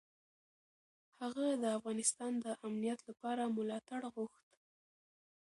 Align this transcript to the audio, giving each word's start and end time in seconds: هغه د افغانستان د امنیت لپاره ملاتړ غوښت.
هغه 1.21 1.45
د 1.63 1.65
افغانستان 1.77 2.31
د 2.43 2.45
امنیت 2.67 2.99
لپاره 3.09 3.53
ملاتړ 3.57 4.01
غوښت. 4.13 4.45